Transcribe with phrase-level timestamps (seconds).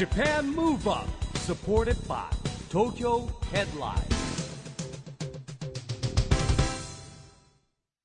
[0.00, 1.06] Japan Move Up
[1.40, 2.24] supported by
[2.70, 4.00] Tokyo Headline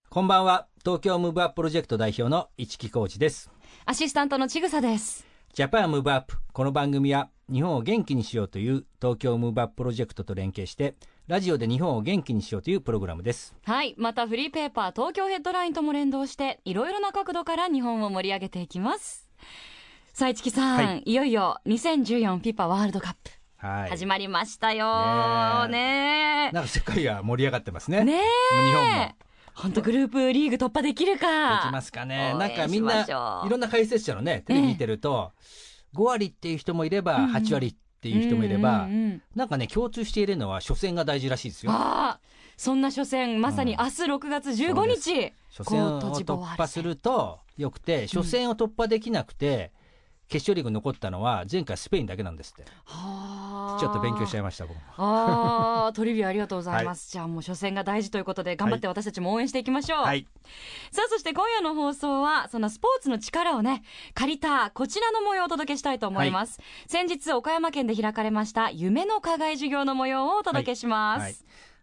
[0.10, 3.50] こんばんは東京ムーブアッププロジェクト代表の一木広治です
[3.86, 5.26] アシスタントのちぐさです。
[5.54, 10.96] ジャパンムーブアップこの番組は日本を元気にしようという東京ムーブアッププロジェクトと連携して
[11.28, 13.96] ラジオで日本を元気にしようというプログラムですはい。
[13.98, 19.30] またフリーペーパー東京ヘッドラインとも連動して、いろいろな角度から日本を盛り上げていきます。
[20.16, 21.04] さあ、市木さん、はい。
[21.08, 23.90] い、よいよ2014ピパワールドカップ、はい。
[23.90, 25.68] 始まりましたよ。
[25.68, 27.98] ねなんか世界が盛り上がってますね。
[27.98, 28.04] え。
[28.06, 28.92] ね日本も。
[28.92, 29.16] え。
[29.56, 31.64] 本当グループリーグ突破できるか。
[31.64, 32.34] できますかね。
[32.40, 35.34] なんかみんないろんな解説者のねテレビ見てると、
[35.94, 37.32] 5割っていう人もいればうんうん。
[37.36, 39.22] 8割っていう人もいれば、うんうんうん。
[39.36, 41.74] なんかね共通しているのは初戦が大事らしいですよ。
[42.56, 45.34] そんな初戦、まさに明日6月15日。
[45.58, 49.74] 初戦を突破するとよくて初戦を突破できなくて、
[50.28, 57.12] 決勝リーグ残ったのは前回スペインだけなんですってはあちょっと勉強しちゃいました僕もああ、 トリビアありがとうございます。
[57.12, 60.04] じゃあもう初戦が大事ということで、頑張って私たちも応援していきましょう。
[60.04, 60.26] はい
[60.92, 63.84] さあ、そして今夜の放送は、そのスポーツの力をね、
[64.14, 66.60] 借りた、こちらの模様をお届けしたいと思います。
[66.88, 71.24] 先日、岡山県で開かれました、夢の課外授業の模様をお届けします。
[71.24, 71.36] はい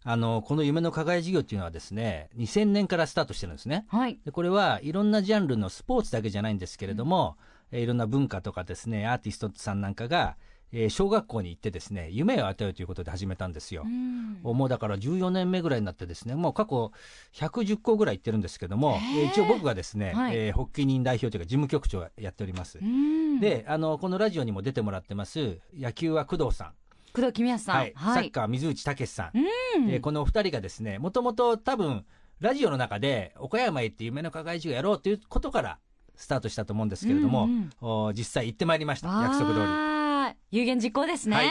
[0.04, 4.18] あのこの夢の課外授業っていうのはですね2000年からスタートしてるんですねはい。
[4.24, 7.36] でこれはいろんなジャンルのスポーツだけじゃないんですけれども、
[7.72, 10.36] えーいろんな文化とかですねアーティストさんなんかが、
[10.72, 13.82] えー小学校に行ってですね夢を与えるということで始めたんですよ。
[13.84, 13.88] う。
[13.88, 14.40] ん。
[14.42, 16.92] もうだから14年目ぐらいになってですねもう過去
[17.34, 20.36] 110校ぐらい行ってるんですけども、えー一応僕がですね、はい。
[20.36, 22.78] えー発起人代表というか事務局長をやっております。
[22.78, 26.72] うん、であのこのラジオにも出てもらってます野球は工藤さん、
[27.12, 27.76] 工藤公康さん。
[27.76, 27.94] はい。
[27.96, 29.38] サッカー水内武さん、
[29.78, 29.90] うん。
[29.90, 32.04] えーこのお二人がですねもともと多分
[32.40, 35.78] ラジオの中で岡山へ行って夢の課外授業やろうということから
[36.16, 38.06] スタートしたと思うんですけれども、うんうん。
[38.08, 39.08] お実際行ってまいりました。
[39.08, 40.32] 約束通り。
[40.50, 41.46] 有言実行ですね、はい。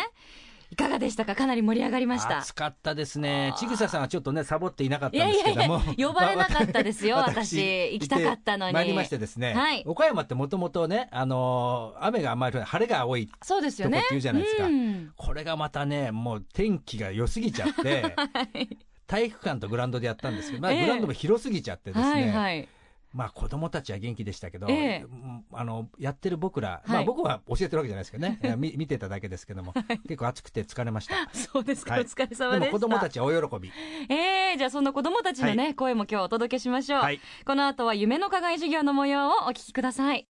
[0.72, 0.76] い。
[0.76, 1.36] かがでしたか？
[1.36, 2.40] かなり盛り上がりました。
[2.40, 3.54] 暑かったですね。
[3.58, 7.58] ちぐささんはちょっとねサボっていなかったんですけども、 呼ばれなかったですよ、 私。
[7.94, 8.74] 行きたかったのに。
[8.74, 9.84] 参りましてですね、はい。
[9.86, 13.98] 岡山ってもともとね、あのー雨があんまり晴れが多いそうですよね。
[13.98, 14.66] とこって言うじゃないですか。
[14.66, 15.12] うん。
[15.16, 18.16] これがまたねもう天気が良すぎちゃって、
[19.08, 20.82] 体育館とグラウンドでやったんですけど、まあ、ええ。
[20.84, 22.70] グラウンドも広すぎちゃってですね、はいはい。
[23.14, 29.74] まあ子供たちは元気でしたけど、ええうんあのやってる僕ら、まあ、はい僕は教えてるわけじゃないですけどね、 見見てただけですけども、
[30.08, 31.16] 結構暑くて疲れました。
[31.34, 32.72] そうですか、はいお疲れ様ででした。
[32.72, 33.72] も子供たちは大喜び。
[34.10, 37.02] えー、じゃあそんな子供たちのね、声も今日お届けしましょう。
[37.02, 40.28] はいこの後は夢の課外授業の模様をお聞きください。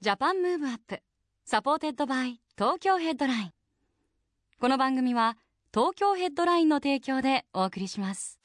[0.00, 1.02] Japan Move Up,
[1.44, 3.52] supported by Tokyo Headline。
[4.60, 5.36] この番組は
[5.74, 8.38] 東京ヘッドラインの提供でお送りします。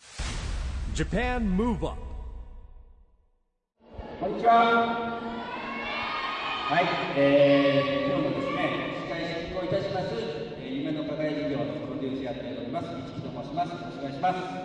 [0.95, 2.06] Japan Move Up
[4.17, 5.21] こんにちは。
[5.21, 10.17] はい、えー、今日もですね、司会進行いたします、
[10.57, 13.77] えー、夢の課外事業のプロデュースやっております、市木と申します。
[13.77, 14.41] よろしくお願いします。
[14.41, 14.57] よ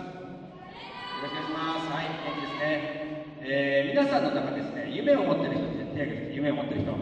[1.21, 1.85] ろしくお願いします。
[1.85, 3.45] はい、元気ですね。
[3.45, 6.97] えー、皆さんの中ですね、夢を持ってる人って手を挙げて夢を持ってる人。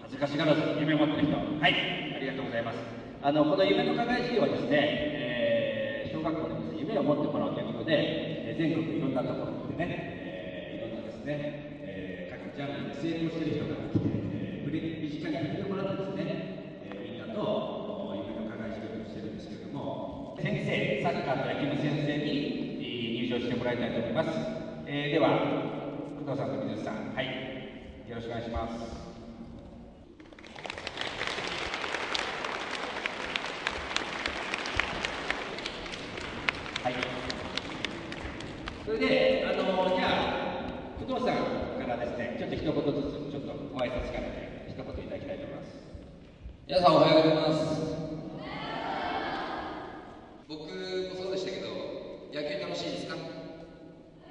[0.00, 1.36] 恥ずかしがらず夢を持ってる人。
[1.36, 2.80] はい、ありがとうございます。
[3.20, 10.19] あの、この夢の課外事業はですね、えー、小学校でですね、夢を持ってもらうということで、えー全国いろんなところでね、
[11.20, 11.36] ですね、
[11.84, 16.24] えー各ジャンルで成功している人が来て、えー触れ身近に触れてもらってですね、
[16.84, 24.30] えーみんなとお夢の課外授業をしてるんですけれども、先生、サッカーと野球の先生に入場してもらいたいと思います。
[24.86, 25.28] えーでは、
[26.24, 27.26] 工藤さんと水さん、はい、
[28.08, 29.10] よろしくお願いします。
[36.82, 36.94] はい。
[38.86, 41.36] それで、あのじゃあ、工藤さん
[41.80, 45.70] からですね、ちょっと一言ずつ、ちょっとご挨拶からで、一言いただきたいと思います。
[46.70, 47.66] 皆さんおはようございます
[50.46, 51.66] 僕もそうでしたけど
[52.30, 53.18] 野球楽しいですか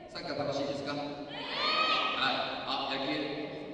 [0.08, 1.04] サッカー楽しいですかはい
[2.64, 3.12] あ野球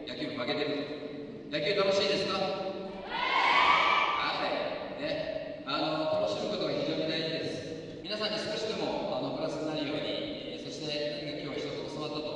[0.09, 2.49] 野球負けてる野球楽しいですかは
[4.41, 12.33] いねあの楽しむことが非常に大事です皆さんに少しでもあのプラスになるようにえーそして何か今日は一つ教わったと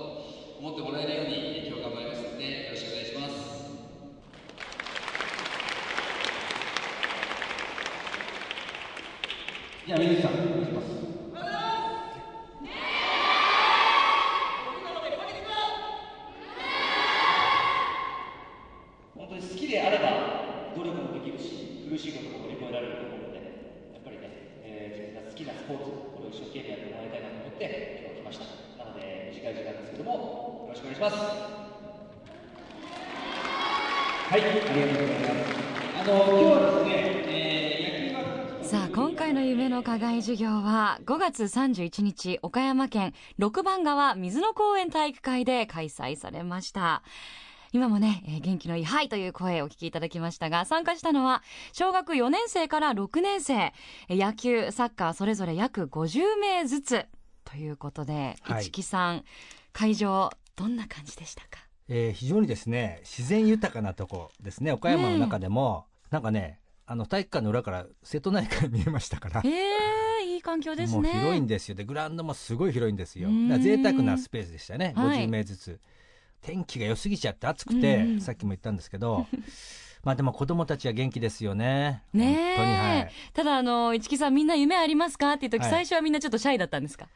[0.62, 1.34] 思ってもらえるように
[1.66, 3.50] えー今日頑張りますのでよろしくお願いします
[9.90, 10.86] じゃあ、水内さん、お願いします。
[19.18, 23.38] 本当に好きであれば努力もできるし苦しいことも乗り越えられると思うので
[23.94, 24.30] やっぱりね、
[24.62, 28.84] えー、自分が好きなスポーツこれを一生懸命やってもらいたいなと思って今日来ました。
[28.84, 31.16] なので短い時間ですけどもよろしくお願いします。
[34.28, 35.56] はい、ありがとうございます。
[35.96, 36.92] あの今日はですね、
[37.28, 47.02] えー、さあ今回の夢の課外授業は5月31日岡山県六番川水野公園体育会で開催されました。
[47.72, 53.54] 今もね、えー元気のいい「はい」という声をお聞きいただきましたが参加したのは小学4年生から6年生。
[53.54, 57.06] えー野球サッカーそれぞれ約50名ずつ。
[57.46, 58.64] ということで、はい。
[58.64, 59.24] 市木さん
[59.72, 61.60] 会場どんな感じでしたか？
[61.88, 69.42] えー非常にですね自然豊かなとこですね岡山の中でも、なんかねあの体育館の裏から瀬戸内海見えましたから。
[69.46, 71.02] えー、いい環境ですね。
[71.02, 71.76] もう広いんですよ。
[71.76, 73.30] でグラウンドもすごい広いんですよ。
[73.60, 74.94] 贅沢なスペースでしたね。
[74.96, 75.26] はい。
[75.26, 75.80] 50名ずつ、
[76.42, 78.12] 天気が良すぎちゃって暑くて、うん。
[78.14, 79.28] うんさっきも言ったんですけど。
[80.02, 82.04] まあでも子供たちは元気ですよね。
[82.14, 82.56] ねえ。
[82.56, 83.12] 本はい。
[83.34, 85.70] ただあの市木さんみんな夢ありますかっていう時、はい。
[85.70, 87.08] 最初はみんなちょっとシャイだったんですか？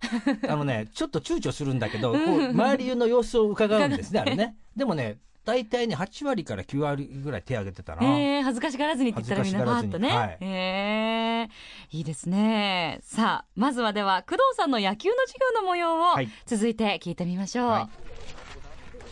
[0.48, 4.56] あのねちょっと躊躇するんだけど、周りの様子を伺うんですねあれね。
[4.74, 10.50] でもね大体ね8割から9割ぐらい手挙げてたな、えー、恥ずかしがらずにって言ったらみんなパ恥ずーッとね、かしがらずに。
[10.50, 12.00] えー、い。
[12.00, 13.00] いですね。
[13.02, 16.28] さあまずはでは工藤さんの野球の授業の模様をはい。
[16.46, 17.90] 続いて聞いてみましょう、はいはい、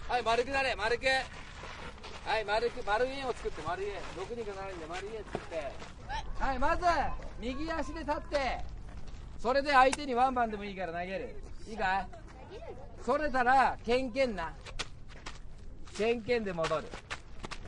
[0.08, 1.04] はい丸くなれ、丸く。
[2.24, 3.90] はい、丸く、丸円を作って、丸円。
[4.16, 5.72] 6人が7人で丸円作って。
[6.38, 6.84] はい、まず、
[7.38, 8.64] 右足で立って、
[9.38, 11.36] それで相手にワンバンでもいいから投げる。
[11.68, 12.06] いいかい？
[13.04, 14.54] それたら、ケンケンな。
[15.94, 16.84] ケンケンで戻る。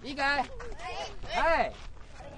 [0.03, 0.39] いいかい？
[0.39, 1.63] は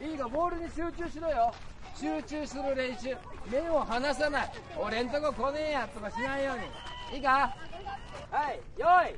[0.00, 0.04] い。
[0.04, 1.54] いいか、ボールに集中しろよ。
[1.94, 3.16] 集中する練習。
[3.48, 4.52] 目を離さない。
[4.76, 6.56] 俺んとこ来ねえやとかしないよう
[7.12, 7.18] に。
[7.18, 7.54] いいか？
[8.32, 9.14] はい、よい、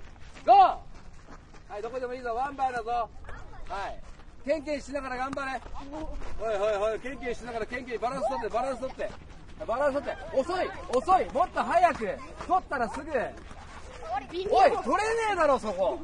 [0.47, 2.91] ゴーはい、どこでもいいぞ、ワンバーだぞ。
[2.91, 3.09] は
[3.89, 3.99] い。
[4.45, 5.61] ケンケンしながら頑張れ。
[6.39, 9.11] おいおいおい、ケンケンしながらケンケンバランス取って、バランス取って。
[9.67, 10.39] バランス取って。
[10.39, 11.99] 遅い、遅い、もっと早く。
[11.99, 12.19] 取っ
[12.69, 13.11] たらすぐ。
[13.11, 14.73] おい、取れね
[15.33, 15.99] えだろ、そこ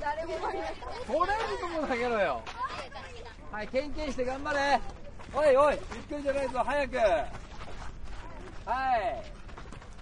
[0.00, 0.38] 誰も。
[0.38, 0.68] 取れる
[1.60, 2.42] とこ投げろよ。
[3.50, 4.78] はい、ケンケンして頑張れ。
[5.32, 6.96] おいおい、ゆっくりじゃないぞ、早く。
[6.98, 7.26] はい。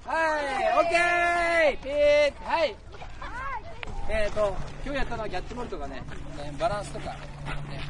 [0.05, 2.77] はい、オッケーピーはい。
[4.07, 4.55] えーと、
[4.85, 5.97] 今日やったのはキャッチボールとかね、
[6.37, 7.81] ねバランスとか、ね、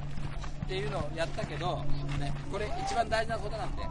[0.65, 1.85] っていうのをやったけど、
[2.21, 3.83] ね、これ一番大事なことなんで、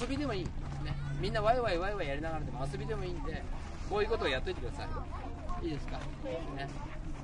[0.00, 0.44] 遊びでもいい。
[0.44, 0.50] ね、
[1.20, 3.42] みんなワイワイワイワイやりながらでも遊びでもいいんで、
[3.88, 4.84] こういうことをやっといてくださ
[5.62, 5.66] い。
[5.66, 5.98] いいですか、
[6.54, 6.68] ね、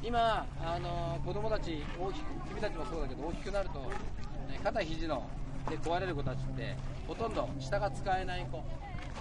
[0.02, 5.28] 今、あの子供たち大きく、君たちもそうだけど大きくなると、ね、肩肘の
[5.68, 6.74] で壊れる子たちって
[7.06, 8.62] ほとんど下が使えない子。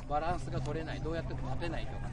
[0.10, 1.02] バランスが取れない。
[1.02, 2.09] どうやっても立てないとか。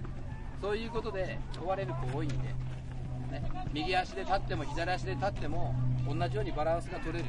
[0.60, 3.42] そういうことで壊れる子多いんで、ね、
[3.72, 5.74] 右足で立っても左足で立っても
[6.08, 7.24] 同じようにバランスが取れる、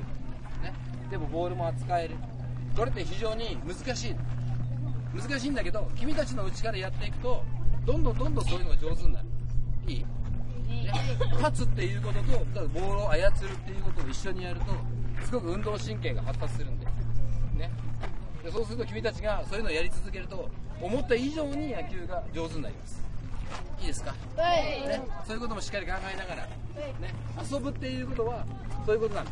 [0.62, 0.74] ね、
[1.10, 2.16] でもボールも扱える。
[2.76, 4.16] これって非常に難しい
[5.16, 7.44] 難しいんだけど君たちのうちからやっていくと
[7.86, 9.28] どんどんどんどんそういうのが上手になる。
[9.88, 10.00] いい？
[10.00, 10.06] ね
[11.40, 12.20] 立つっていうこと
[12.60, 13.32] とボールを操るっ
[13.66, 14.66] ていうことを一緒にやると
[15.26, 16.86] すごく運動神経が発達するんで,、
[17.56, 17.72] ね、
[18.44, 20.50] でそうすると君たちがそういうのをやり続けると
[20.82, 23.07] 思った以上に野球が上手になります
[23.80, 26.52] いいですか、ね、そういうこともしっかり考えながら、ね、
[27.52, 28.46] 遊ぶっていうことは
[28.86, 29.32] そういうことなんで。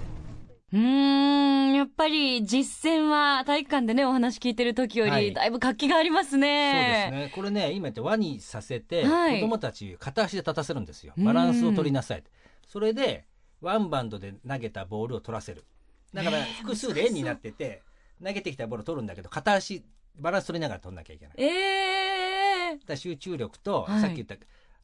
[0.74, 5.26] うーんやっぱり実践は体育館でねお話聞いてる時よはい。
[5.26, 7.32] りだいぶ活気がありますね、そうですね。
[7.36, 9.40] これね今言って輪にさせて、はい。
[9.40, 11.14] 子供たち片足で立たせるんですよ。
[11.18, 11.24] うん。
[11.24, 12.24] バランスを取りなさい
[12.68, 13.26] それで
[13.62, 15.64] ワンバウンドで投げたボールを取らせる。
[16.14, 17.84] だから複数で円になってて
[18.24, 19.84] 投げてきたボールを取るんだけど片足
[20.18, 21.36] バランス取りながら取んなきゃいけない。
[21.38, 21.52] だか
[22.90, 24.02] ええら集中力と、はい。
[24.02, 24.36] さっき言った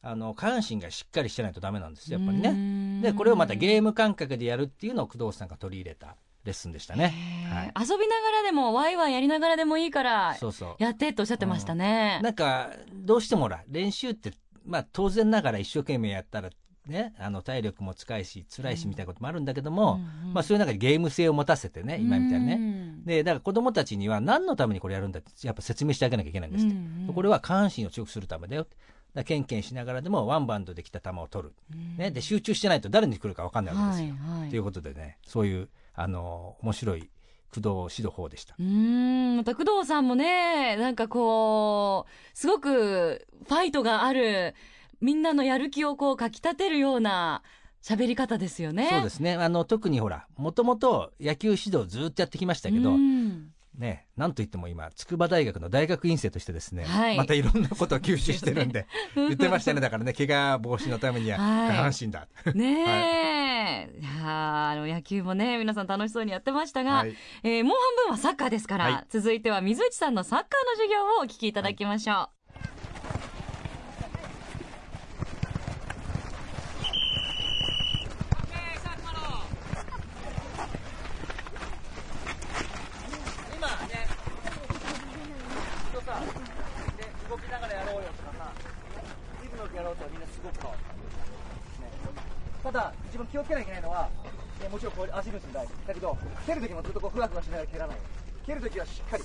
[0.04, 2.52] あの下半身がしっかりしてないとダメなんですよやっぱりね。
[2.52, 7.14] ねでこれをまたゲーム感覚でやるっていうのを工藤さんが取り入れたレッスンでしたね、
[7.48, 10.82] はい、遊びながらでもワイワイやりながらでもいいからそうそう。
[10.82, 14.32] やってっておっしゃってましたね、なんかどうしてもほら練習って
[14.66, 16.50] まあ当然ながら一生懸命やったら
[16.86, 27.14] ねあの体力も使いし辛いしみたいなこともあるんだけども、うんうんまあそういう中でゲーム性を持たせてね今みたいにね、ねでだから子供たちには何のためにこれやるんだってやっぱ説明してあげなきゃいけないんですって、うんうん。
[27.14, 28.66] これは下半身を強くするためだよ。
[29.14, 31.54] だケンケンしながらでもワンバウンドできた球を取る、
[31.98, 34.14] ね、で集中してないと誰に来るか分かんないわけですよ。
[34.14, 34.50] はいはい。
[34.50, 37.10] ということでねそういうあの面白い
[37.54, 38.54] 工藤指導法でした。
[38.58, 39.36] うーん。
[39.36, 44.54] また工藤さんもねなんかこうすごくファイトがある
[45.02, 47.42] みんなのやる気をこうかきたてるような
[47.82, 48.88] 喋り方ですよね。
[48.88, 49.34] そうですね。
[49.34, 53.48] あの特にほらもともと野球指導ずっとやってきましたけど、うん。
[53.76, 57.16] ね、なんといっても今筑波大学の大学院生としてですね、はい。
[57.16, 59.80] またいろんなことを吸収してるんで 言ってましたね。
[59.80, 61.68] だからね怪我防止のためにははい。
[61.68, 67.16] 下半身だ、ねえ、い、やーあの野球もね皆さん楽しそうにやってましたが、はい。
[67.42, 69.04] えーもう半分はサッカーですから、はい。
[69.08, 72.42] 続いては水内さんのサッカーの授業をお聞きいただきましょう。
[93.12, 94.08] 一番気をつけなきゃいけないのは、
[94.64, 95.72] えもちろんこう足口も大事。
[95.86, 96.16] だけど、
[96.46, 97.96] 蹴るときもずっとこうふわふわしながら蹴らない。
[98.46, 99.24] 蹴るときはしっかり。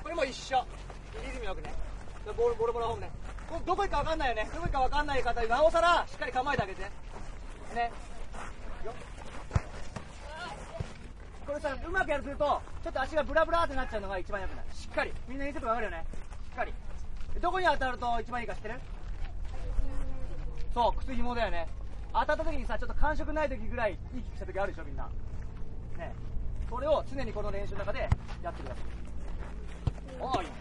[0.00, 0.64] これも一緒。
[1.26, 1.74] リズムよくね。
[2.24, 3.10] ボール、ボールボールホームね。
[3.50, 4.50] こどこ行くか分かんないよね。
[4.52, 6.82] どこ行くか分かんない方になおさら、しっかり構えてあげて。
[6.82, 6.90] ね。
[11.46, 14.64] これさ、うまくやるとすると、ちょっと足がブラブラってなっちゃうのが一番良くない。
[14.74, 15.12] しっかり。
[15.28, 16.04] みんな言ってて分かるよね。
[16.50, 16.72] しっかり。
[17.40, 18.80] どこに当たると一番いいか知ってる？
[20.72, 21.68] そう、靴紐だよね。
[22.12, 25.08] 当たった時にさ、ちょっと感触ない時ぐらい、いいキックした時あるでしょ、みんな。
[25.98, 26.14] ね。
[26.70, 28.08] それを常にこの練習の中で
[28.42, 28.84] やってください。
[30.20, 30.54] おいいね。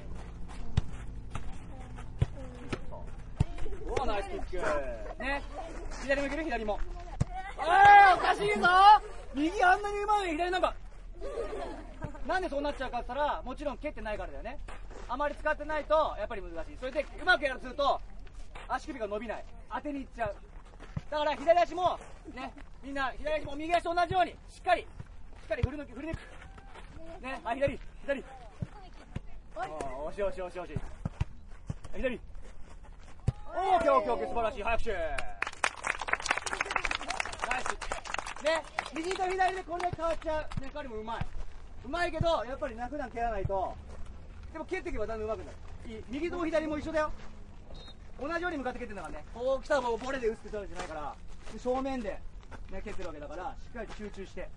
[2.90, 5.24] そうおーナイスキック。
[5.24, 5.42] ね。
[6.02, 6.80] 左もいける左も。
[7.58, 7.66] おい
[8.16, 8.68] おかしいぞ
[9.36, 10.74] 右あんなにうまいのに左なんか。
[12.28, 14.60] なんでそうなっちゃうかって言ったら、もちろん蹴ってないからだよね。
[15.08, 16.78] あまり使ってないと、やっぱり難しい。
[16.80, 18.02] それで、うまくやるとすると、
[18.68, 19.46] 足首が伸びない。
[19.72, 20.36] 当てにいっちゃう。
[21.12, 22.00] だから左足も、
[22.34, 24.86] ね、みんな左足も右足と同じように、しっかり、し
[25.46, 26.18] っかり振り抜き、振り抜く。
[27.22, 28.24] ね、あ、左、左。
[29.56, 30.80] おしい惜しい惜しい惜しい。
[31.96, 32.33] 左。
[33.56, 34.64] オーケーオーケーオーケー、素晴らしい。
[34.64, 34.92] 拍手。
[34.92, 35.00] ナイ
[37.62, 37.66] ス。
[38.44, 38.64] ね、
[38.96, 40.62] 右と左でこれで変わっちゃう。
[40.62, 41.26] ね、彼もうまい。
[41.86, 43.76] うまいけど、やっぱりな普段蹴らないと、
[44.52, 45.58] でも蹴っていけばだんだん上手くなる。
[46.10, 47.12] 右と左も一緒だよ。
[48.20, 49.24] 同じように向かって蹴ってんだからね。
[49.34, 51.16] こう来たらもうボレで打つってわけじゃないから、
[51.58, 52.20] 正面で、
[52.72, 54.50] ね、蹴ってるわけだから、しっかり集中して、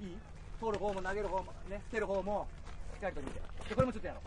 [0.00, 0.16] いい
[0.60, 2.46] 取る方も投げる方も、ね、蹴る方も、
[2.94, 3.40] しっかりと見て。
[3.68, 4.22] で、これもちょっとやろう。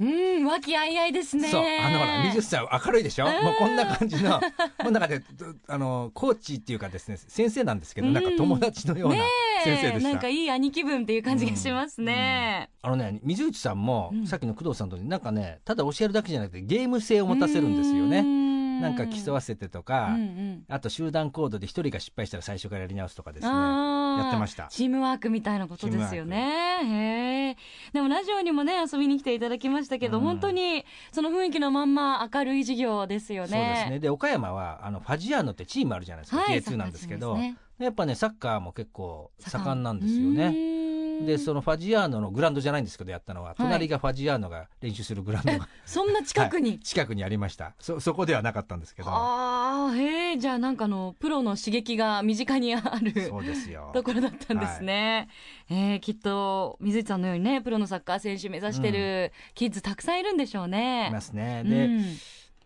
[0.00, 1.50] うん、和気あいあいですね。
[1.50, 5.22] そう、あのほら、水さん明るいでしょ、もうこんな感じの、この中で、
[5.68, 9.16] あの、コーチっていうかですね、先生なんですけど、なんか友達のような
[9.62, 10.08] 先生でした。
[10.08, 12.70] なんかいい兄貴分っていう感じがしますね。
[12.80, 18.39] あのね、水内さんも、さっきの工藤さんとなんかね、ただ教えるだけじゃなくて、ゲーム性を持たせるんですよね。
[18.80, 23.52] なんか競わせてとか、うんうん、あと集団行動で一人が失敗したら最初からやり直すとかですね。
[23.52, 24.66] やってました。
[24.68, 26.80] チームワークみたいなことですよね。
[26.82, 27.56] へ
[27.92, 33.48] でもラジオにもね遊びに来ていただきましたけど、うん、本当にその雰囲気のまんま明るい授業ですよね。
[33.48, 33.98] そうですね。
[33.98, 39.80] で岡山はあのファジアーノってチームあるじゃないですか、はい、K2 なんですけど、ね、やっぱねサッカーも結構盛ん。
[39.82, 40.80] なんですよね。
[41.26, 47.74] でそのファジアーノのグラウンドじゃないんですけどやったのは、隣がファジアーノが練習するグラウンドが そんな近くに、はい、近くにありました。
[47.78, 49.10] そそこではなかったんですけど。
[49.10, 53.90] ああへえじゃあなんかのプロの刺激が身近にあるそうですよ。
[53.94, 55.28] ところだったんですね、
[55.68, 61.62] はい、えー、きっと水内さんのようにねプロのサッカー選手目指してるキッズたくさんいるんでしょうね、いますね。
[61.64, 62.04] で、うん、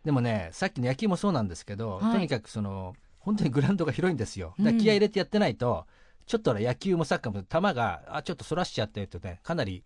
[0.04, 2.94] でもねさっきの野球もそうなんですけど、はい、とにかくその
[3.24, 4.54] 本当にグラウンドが広いんですよ。
[4.60, 9.84] だ気合い入れてやってないと、うんちょっと野球もサッカーも球があちょっとそらしちゃってとねかなり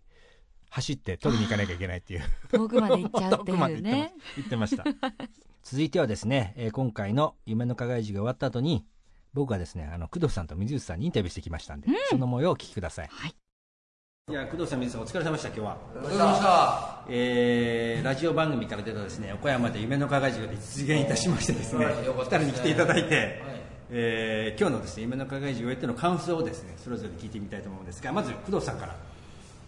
[0.69, 2.21] 走って取りに行かなきゃいけないっていう。
[2.51, 4.13] 遠くまで行っちゃうっていうね。
[4.37, 4.85] 言ってました。
[5.63, 8.85] 続いてはですね、えー、今回の夢の課外授業終わった後に
[9.33, 13.35] 僕はですねあの工藤さんと水内さんにインタビューしてきましたんで、うん、その模様をお聞きください、はい
[14.29, 15.77] いや工藤さん、水さん、お疲れ様でした、今日は。
[15.95, 17.03] お疲れ様でした。
[17.09, 23.59] えー、ラジオ番組から出たですね、岡山で夢の課外授業で実現いたしましてですね、お二人に来ていただいて、はい
[23.91, 28.95] えー、今日のですね夢の課外授業へての感想をですねそれぞれ聞いてみたいと思うんですがまず工藤さんから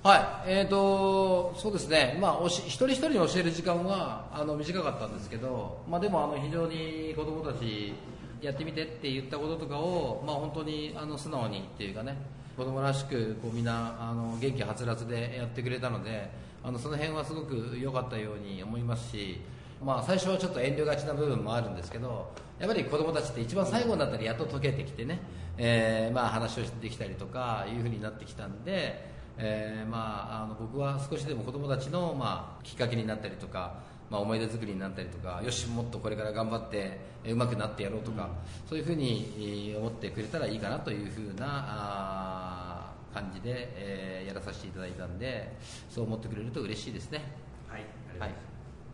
[0.04, 7.94] はいえーとそうですねまあおし一人一人に教える時間はあの短かったんですけどまあでもあの非常に子供たち
[8.42, 12.16] やってみてって言ったこととかをまあ本当にあの素直にっていうかね
[12.58, 16.30] 子供らしくこうみんなあの元気はつらつでやってくれたので
[16.64, 19.42] あのその辺はすごく良かったように思いますし
[19.84, 25.20] まあ、最初はちょっと遠慮がちな部分もあるんですけどやっぱり子供たちって一番最後になったらやっと解けてきてね、
[25.58, 33.80] えーまあ、話をできたりとかいうふうになってきたんで、えーまあ、あの僕は少しでも子供たちの、まあ、きっかけになったりとか、
[34.12, 38.30] まあ、思い出作りになったりとかよしもっとこれから頑張ってうまくなってやろうとか、
[38.70, 45.56] そういうふうに思ってくれたらいいかなというふうなあ感じで、えー、やらさせていただいたんで
[45.90, 47.24] そう思ってくれると嬉しいですね。
[47.70, 47.86] はい、
[48.20, 48.32] はい、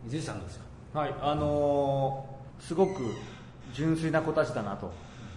[0.04, 0.60] 水内さんどうです
[0.92, 1.00] か？
[1.00, 2.92] はいあのー、すごく
[3.72, 4.92] 純粋な子たちだなと。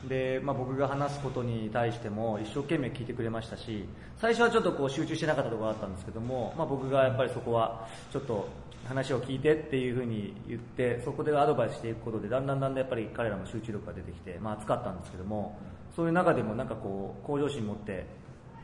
[0.07, 3.85] で、まあ、僕が話すことに対しても一生懸命聞いてくれましたし
[4.19, 8.47] 最初はちょっとこう集中してなかったところがあったんですけども、まあ、僕がやっぱりそこはちょっと
[8.91, 15.57] 話を聞いてっていうふうに言ってそこでアドバイスしていくことでだんだんだんだんやっぱり彼らも集中力が出てきて、まあ、暑かったんですけども
[15.95, 18.05] そういう中でもなんかこう向上心持って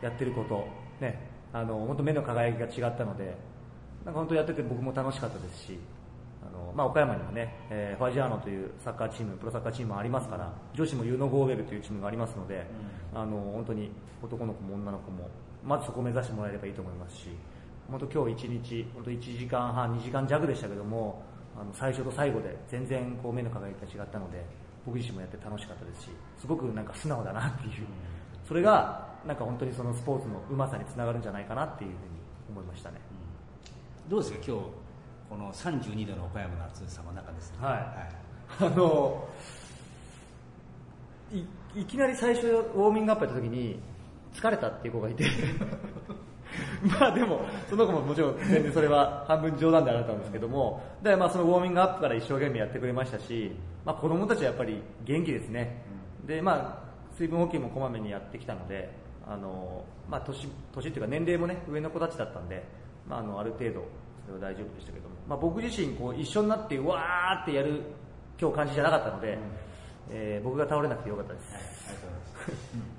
[0.01, 0.67] やってること
[0.99, 1.19] ね
[1.53, 3.37] あの本当目の輝きが違ったので
[4.03, 5.79] なんか本当やってて僕も楽しかったですし
[6.47, 12.65] あのまあ、岡山にもね、え、ファジアーノというサッカーチーム、プロサッカーチームもありますから、女子もユノゴーベルというチームがありますので、
[13.13, 13.91] あの本当に
[14.23, 15.29] 男の子も女の子も、
[15.65, 17.29] まずそこを目指してもらえればいいと思いますし、
[17.89, 21.23] 本当今日一日、本当1時間半、2時間弱でしたけども、
[21.59, 24.45] あの最初と最後で全然こう目の輝きが違ったので、
[24.85, 27.87] 僕自身もやって楽しかったですしすごくなんか素直だなっていう。
[28.47, 31.99] それがなんか本当にそのスポーツのうまさにつながるんじゃないかなっていうふうに
[32.49, 33.01] 思いましたね。
[34.07, 34.63] どうですか今日
[35.29, 39.27] この32度の岡山の暑さの中ですね、はい、あの
[41.33, 43.77] いいきなり最初ウォーミングアップやった時に
[44.33, 45.25] 疲れたっていう子がいて
[46.99, 53.55] まあでもその子ももちろん全然それは半分冗談であったんですけどもでまあそのウォーミングアップから一生懸命やってくれましたし、
[53.85, 55.83] まあ、子供たちはやっぱり元気ですね、
[56.25, 58.93] でまあ水分補給もこまめにやってきたので
[59.27, 62.63] あの、まあ年、年っていうか年齢もね上の子たちだったんで、
[63.07, 63.85] まあ、あのある程度
[64.25, 67.81] それは大丈夫でしたけども、まあ、僕自身こう一緒になってわーってやる
[68.39, 69.39] 今日感じじゃなかったので、うん、
[70.11, 72.97] えー、僕が倒れなくてよかったです、はい、ありがとうございます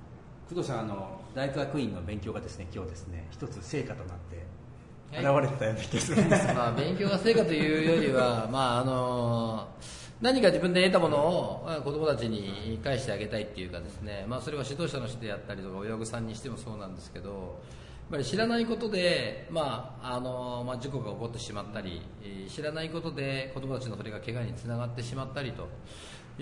[0.48, 4.44] 工藤さんあの大学院の勉強がですね今日ですね一つ成果となって
[5.12, 6.46] 現れてたような気がするんです。
[6.52, 9.68] まあ勉強が成果というよりは まああの
[10.20, 17.40] 何か自分で得たものを子供たちに返してあげたいっていうかですね、まあ、それは指導者の人であったりとか親御さんにしてもそうなんですけどやっ
[18.10, 22.02] ぱり知らないことで、まああのまあ、事故が起こってしまったり
[22.48, 25.68] 知らないことで子供たちのそれが怪我につながってしまったりと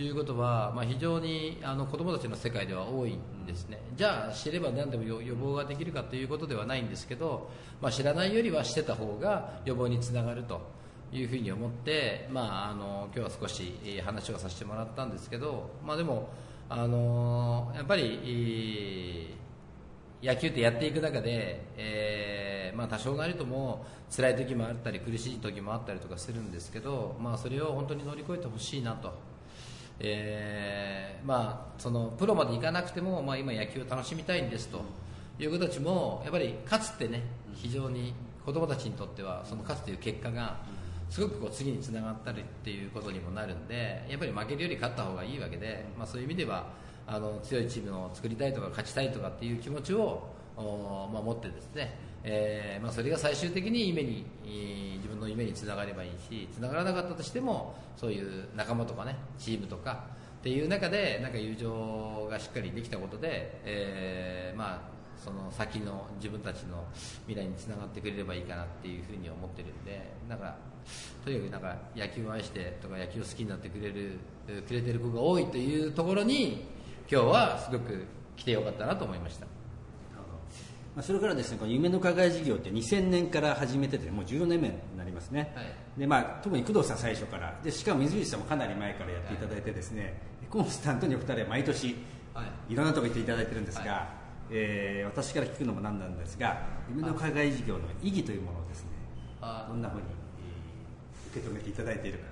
[0.00, 3.81] いうことは、まあ、非常にあの子どもたちの世界では多いんですね。
[3.97, 7.50] じゃあ知れば何でも予防ができるかということではないんですけど、
[7.81, 10.76] まあ、知らないよりはしてた方が予防につながると。
[11.12, 13.73] いうふうに思って、まあ、あの今日は少し
[14.05, 16.29] 話をさせてもらったんですけど、まあ、でも
[16.69, 19.33] あのやっぱり
[20.21, 29.36] 野球ってやっていく中で、えーまあ、多少なりとも辛い時もあったり苦しい時もあったりとかするんですけど、まあ、それを本当に乗り越えてほしいなと。
[29.99, 34.80] えーまあ、そのプロまで行かなくても、まあ、今、野球を楽しみたいんですと
[35.39, 37.23] いう子たちもやっぱり勝つてね
[37.54, 40.56] 非常に子供たちにとってはその勝つという結果が
[41.11, 46.67] すごくこう次につながったりっていうことにもなるんでやっぱり負けるより勝った方がいいわけで、まあ、そういう意味では
[47.06, 50.63] あの強いチームを作りたいとか勝ちたいとかっていう気持ちを、ま
[51.21, 54.26] あ、持ってですねえーまあ、それが最終的に夢に、
[54.97, 60.06] 自分の夢につながればいいしつながらなかったとしてもそういう仲間とかねチームとか
[60.41, 64.80] っていう中でなんか友情がしっかりできたことで、えーまあ、
[65.23, 66.84] その先の自分たちの
[67.28, 70.56] 未来につながってくれればいいかなっていうふうに思ってるんでなんか
[71.25, 74.19] とにかくなんか野球を愛してとか野球を好きになってくれる
[74.67, 76.67] くれてる子が多いというところに
[77.10, 78.04] 今日はすごく
[78.36, 79.55] 来てよかったなと思いました。
[80.97, 85.67] まあ、それからですねこの夢の課外事業って2000年から始めててもう14年目になりますね、はい、
[86.00, 87.54] でまあ、特に工藤さん最初から。
[87.63, 90.13] でしかも水口さんもかなり前からやっていただいてですね、はい、
[90.49, 91.97] コンスタントにお二人は毎年、
[92.32, 94.06] はい、いろんなところ行っていただいてるんですが、はい、
[94.50, 98.89] えー、私から聞くのもなんなんですが夢の課外事業の意義というものをですね。
[99.69, 100.02] どんなふうに
[101.30, 102.25] 受け止めていただいているか。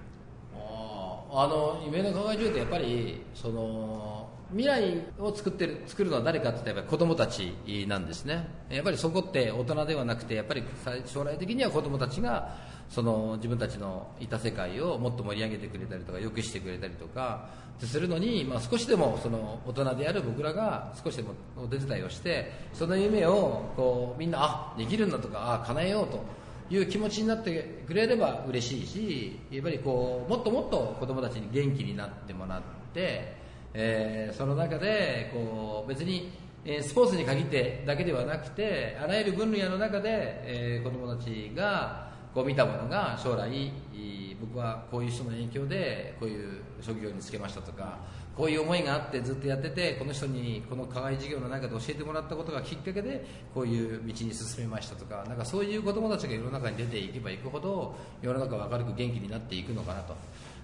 [1.37, 7.53] あの夢の課外事業ってやっぱりその未来を作ってる作るのは誰かって言ったら子供たち
[7.88, 8.49] なんですね。
[8.71, 10.62] やっぱりそこって大人ではなくてやっぱり
[11.07, 12.57] 将来的には子供たちが
[12.88, 17.49] その自分たちのいた世界をもっと盛り上げてくれたりとか良くしてくれたりとか
[17.81, 26.45] するのに、まあ、少しでもその大人である僕らが少しでもお手伝いをしてその夢をこうみんなあできるんだとかあ叶えようと。
[26.71, 32.62] いう気持ちになってくれれば嬉しいしやっぱりこうもっともっと子供たちに元気になってもらっ
[32.95, 33.43] て
[33.74, 36.32] えー、その中でこう別に
[36.64, 43.72] えスポーツに限ってだけではなくてあらゆる分野の中で、えー、子どもたちがこう見たものが将来
[44.40, 47.98] 僕はこういう人の影響でこういう職業に就けましたとか
[48.37, 60.16] こういう思いがあってずっとやっててこの人にこの課外授業の中で教えてもらったことがきっかけでこういう道に進めましたとかなんかそういう子どもたちが世の中に出ていけばいくほど世の中は明るく元気になっていくのかなと。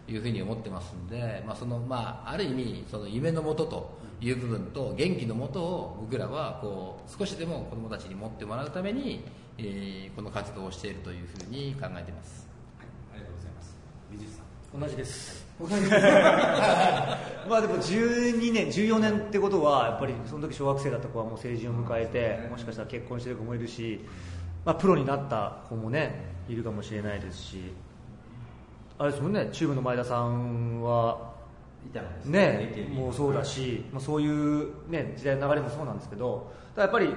[0.09, 9.25] いうふうに思ってますんで、まあそのまあ、ある意味その夢のもとという部分と元気のもとを僕らはこう少しでも子どもたちに持ってもらうために、
[9.59, 12.47] えー、この活動をしているというふうに考えています、
[12.79, 13.77] はい、ありがとうございます。
[14.11, 14.81] 水さん。
[14.81, 15.51] 同じです。
[15.61, 24.01] まあでも12年14年ってことはやっぱりその時小学生だった子はもう成人を迎えてもしかしたら結婚してる子もいるし、
[24.65, 27.73] まあ、プロになった子もねいるかもしれないですし
[29.01, 31.33] あれですもんねチームの前田さんは
[32.27, 37.09] ねもうそうだし、まあ、そういう、ね、時代の流れもそうなんですけどやっぱり、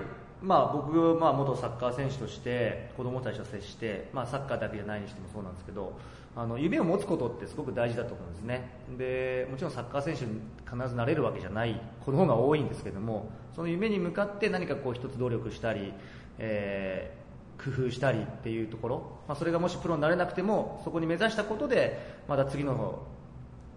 [0.41, 5.99] まあ、僕、まあ、元サッカー選手として子供たちと接して、まあ、サッカーだけじゃないにしてもそうなんですけど
[6.37, 8.69] あの夢を持つことってすごく大事だと思うんですね。
[8.97, 15.91] でもちろんサッカー選手に必ずなれるわけじゃない子の方が多いんですけどもその夢に向かって何かこう一つ努力したり、
[16.39, 17.22] えー
[17.63, 23.07] 工夫したりっていうところ、まあ、それがもしプロになれなくてもそこに目指したことでまた次の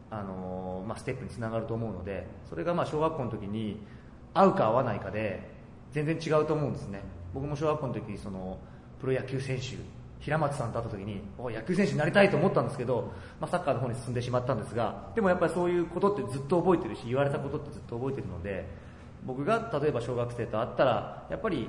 [0.08, 3.80] あのまあ、ステップにつながると思うのでそれがまあ小学校の時に
[4.34, 5.42] 合うか合わないかで
[5.90, 7.02] 全然違うと思うんですね。
[7.34, 8.56] 僕も小学校の時その
[9.00, 9.76] プロ野球選手
[10.20, 18.66] 平松さんと会った時にお野球選手になりたいと思ったんですけど、まあ、サッカーの方に進んでしまったんですがでもやっぱりそういうことってずっと覚えてるし言われたことってずっと覚えてるので
[19.24, 21.68] 僕が例えば小学生と会ったらやっぱり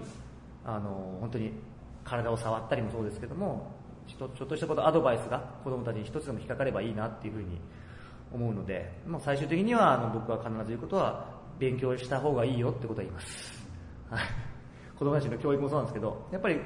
[0.65, 1.51] あの本当に
[2.07, 3.71] 体を触ったりもそうですけども
[4.07, 7.59] ちょっとしたことアドバイスが子供たちに一つでも引っかかればいいなっていうふうに
[8.31, 13.67] 思うので、まあ、最終的にはあの僕は必ず言うことは勉強した方がいいよってことは言います。
[14.97, 16.59] 子供たちの教育もそうなんですけど、やっぱり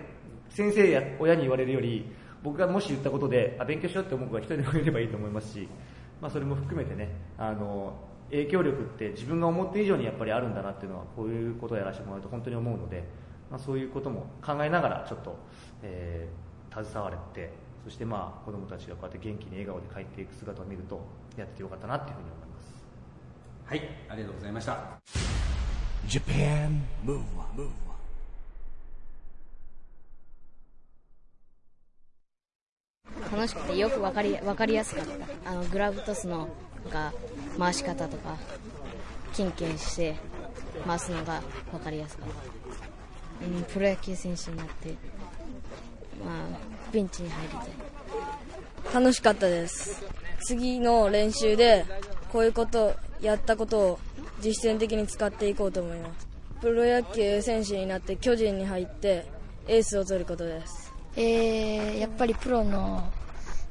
[0.49, 2.05] 先生や親に言われるより、
[2.43, 5.67] 僕がもし言ったことで、あ勉強しようって思う子が一人でもいればいいと思いますし、
[6.21, 7.93] まあ、それも含めてね、あの
[8.29, 13.03] 影響力って自分が思って以上にやっぱりあるんだなっていうのは、こういうことをやらせてもらうと本当に思うので、
[13.51, 15.37] まあ、そういうことも考えながらちょっと、
[15.83, 17.51] えー携われて、
[17.83, 22.85] そしてまあ子供たちがこうやって元気に笑顔で帰っていく姿を見ると、やっててよかったなっていうふうに思います。
[23.65, 24.77] はいありがとうございました。
[26.07, 27.69] Japan Move Up,
[33.35, 35.05] 楽しくてよくわかりわかりやすかっ
[35.43, 35.51] た。
[35.51, 36.47] あのグラブトスの
[36.89, 37.11] が
[37.59, 38.37] 回し方とか
[39.33, 40.15] キンキンして
[40.87, 41.41] 回すのが
[41.73, 42.35] わかりやすかった、
[43.43, 44.89] うん、プロ野球選手になって、
[46.23, 48.93] まあ、ベンチに入りたい。
[48.93, 50.03] 楽しかったです。
[50.41, 51.85] 次の練習で
[52.31, 53.99] こういうことやったことを
[54.41, 56.27] 実践的に使っていこうと思います。
[56.61, 59.25] プロ野球選手になって巨人に入って
[59.67, 60.93] エースを取ることです。
[61.15, 63.11] えー、やっぱりプロの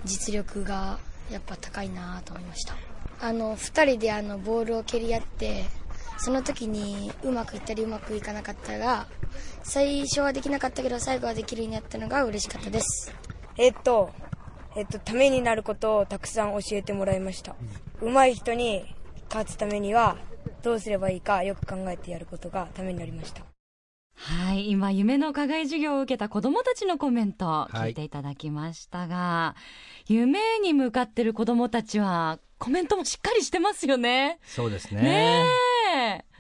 [0.05, 0.99] 実力が
[1.31, 2.75] やっぱ高いなと思いました。
[3.21, 5.65] あの2人であのボールを蹴り合って
[6.19, 9.07] その時にうまくいったりうまくいかなかったが
[9.63, 13.15] 最初はできなかったけど最後はできるようになったのが嬉しかったです。
[13.57, 14.11] えっと
[14.77, 17.57] えっとためになることをたくさん教えてもらいました。
[18.01, 18.95] 上手い人に
[19.29, 20.17] 勝つためには
[20.63, 23.43] どうすればいいかよく考えてやることがためになりました。
[24.23, 28.11] はい、今、夢の課外授業を受けた子供たちのコメント、聞いてい。
[28.11, 29.57] ただきましたが、
[30.07, 34.39] 夢に向かってる子供たちは、コメントもしっかりしてますよね。
[34.45, 35.01] そうですね。
[35.01, 35.45] ね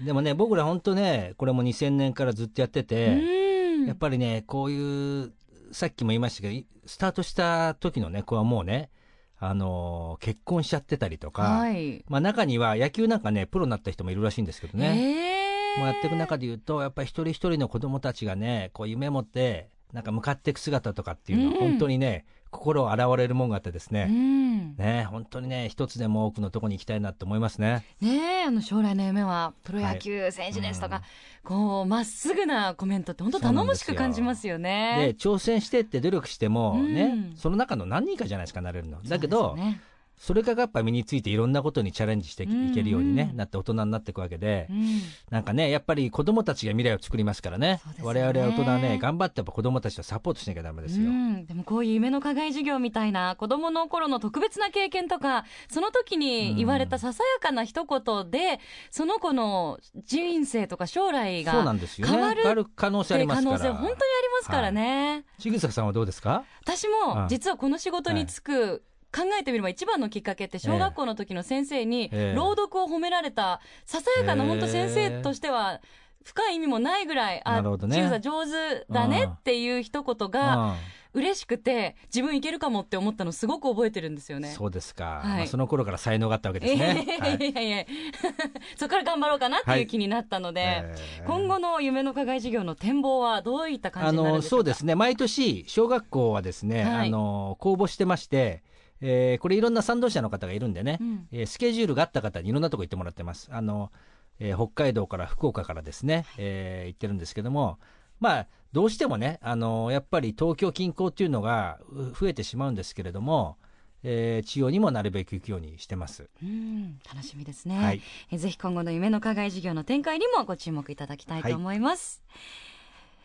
[0.00, 2.82] でもね僕ら本当ねこれも2000年からずっとやってえ。
[2.84, 3.86] て、うん。
[3.86, 5.32] やっぱりねこういう
[5.72, 8.90] さっきも言いましたけどスタートした時のね子はもうね
[9.38, 12.04] あのー結婚しちゃってたりとか、はい。
[12.08, 15.40] まあ、中には野球なんかねプロになった人もいるらしいんですけどね、ええ
[15.78, 24.76] もうやっていく中で言うとやっぱり一人一人の子供たちがねこう夢持ってなんか向かっていく姿とかっていうのはうん本当にね、心を洗われるもんがあってですうね、ん。
[24.76, 27.84] ね本当にね一つでも多くのとこに行きたいなって思いますね。
[28.00, 31.04] ねえ、あの将来の夢はプロ野球選手ですとか、はい
[31.42, 35.14] こう、まっすぐなコメントって本当頼もしく感じますよでね。
[35.18, 39.00] 挑戦してって努力してもね、うんその中の何人かじゃないですかなれるの。
[39.02, 39.80] だけそどね
[40.20, 43.36] それがやっぱ身についていろんなことにチャレンジしていけるように、ねうん。
[43.38, 45.00] なって大人になっていくわけで、うん。
[45.30, 47.80] なんかねやっぱり子供たちが未来を作りますからね。
[47.82, 48.98] そうですよ我ね々大人はね。
[48.98, 51.08] 頑張ってやっぱ子供たちとサポートしなきゃダメですよ。
[51.08, 62.12] うん、でもこういう夢の課外授業みたいな子供の頃の特別な経験とかその時に言われたささやかな一言で、その子の人生とか将来がそうなんですよね。
[62.12, 63.58] 変わる変わる可能性ありますから。
[63.58, 63.98] 可能性本当にあり
[64.38, 66.44] ますからね、千草さんはどうですか？
[66.62, 67.16] 私うん。
[67.16, 72.34] も実はこの仕事に就く、考えてみれば一番のきっかけって小学校の時の先生にええ。
[72.36, 75.80] 朗読を褒められたささやかなええ本当先生としては
[76.22, 77.70] 深い意味もないぐらい、あ、ね。
[77.88, 80.76] 千草上手だねっていう一言が、
[81.12, 84.48] 嬉しくて自分いけるかもって思ったのすごく覚えてるんですよね。
[84.56, 85.36] そうですか、はい。
[85.38, 87.04] まあ、その頃から才能があったわけですね。
[87.04, 87.84] いやいやいやいや
[88.76, 94.94] そこから頑張ろうかなっていう気になったので、えー今後の夢の課外授業の展望はどういった感あじになるんのでしょうかそうですね。
[94.94, 97.08] 毎年小学校はですね、はい。
[97.08, 98.62] あの公募してまして、
[99.00, 101.28] えーこれいろんな賛同者の方がいるんでね、うん。
[101.32, 103.48] えースケジュールがあった方にいろんなとこ行ってもらってます。
[103.50, 103.90] あの、
[104.38, 107.78] えー北海道から福岡からですね、えー行ってるんですけども
[108.20, 113.56] まあどうしてもねあのやっぱり東京近郊っていうのがう増えてしまうんですけれども、
[114.02, 116.28] えー地方にもなるべく行くようにしてます。
[116.42, 116.98] うん。
[117.06, 118.00] 楽しみですね、はい。
[118.30, 122.22] えぜひ今後の夢の課外授業の展開にもご注目いただきたいと思います、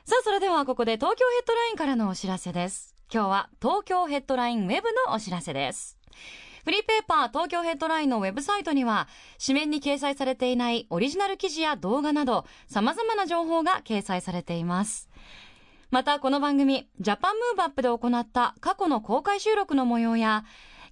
[0.06, 5.98] さあそれではここで東京ヘッドラインからのお知らせです今日は東京ヘッドラインウェブのお知らせです。
[6.64, 9.08] フリーペーパー東京ヘッドラインのウェブサイトには
[9.46, 15.10] 紙面に掲載されていないオリジナル記事や動画など様々な情報が掲載されています。
[15.92, 20.44] またこの番組ジャパンムーブアップで行った過去の公開収録の模様や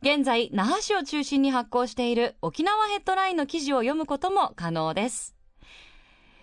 [0.04, 5.36] 現在那覇市を中心に発行している沖縄ヘッドラインの記事を読むことも可能です。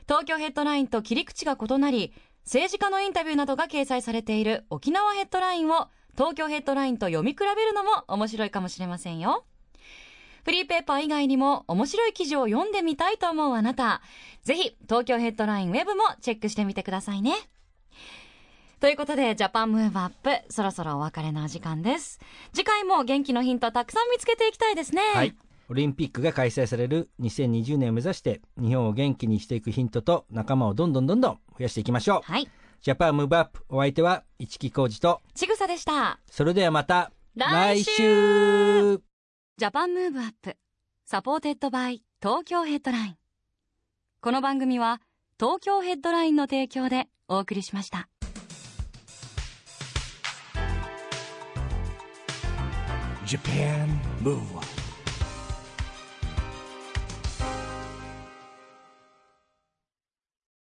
[0.08, 2.12] 東京ヘッドラインと切り口が異なり
[2.50, 5.86] 政治家のインタビューなどが掲載されている沖縄ヘッドラインを
[6.16, 9.44] 東京ヘッドラインと読み比べるのも面白いかもしれませんよ
[10.44, 14.02] フリーペーパー以外にも面白い記事を読んでみたいと思うあなた、
[14.42, 17.36] ぜひ東京ヘッドラインウェブもチェックしてみてくださいね。
[18.80, 22.18] ということで、ジャパンムーブアップ、そろそろお別れのお時間です。
[22.52, 25.02] 次回も元気のヒントたくさん見つけていきたいですね。
[25.14, 25.36] はい。
[25.70, 32.32] オリンピックが開催される2020年を目指して、日本を元気にしていくヒントと仲間をどんどんどんどん増やしていきましょう。
[32.32, 32.48] はい。
[32.82, 36.18] ジャパンムーブアップ、お相手は一木広治と、ちぐさでした。
[36.28, 40.56] それではまた来週 Japan Move Up,
[41.06, 43.16] supported by Tokyo Headline。
[44.20, 45.00] この番組は
[45.38, 48.08] 東京ヘッドラインの提供でお送りしました。
[53.24, 53.86] Japan
[54.24, 54.79] Move Up